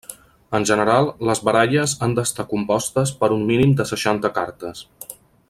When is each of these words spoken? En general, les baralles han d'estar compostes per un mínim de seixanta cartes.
En 0.59 0.63
general, 0.69 1.09
les 1.29 1.41
baralles 1.49 1.93
han 2.07 2.15
d'estar 2.21 2.47
compostes 2.55 3.13
per 3.21 3.31
un 3.37 3.45
mínim 3.53 3.77
de 3.83 3.87
seixanta 3.93 4.33
cartes. 4.41 4.83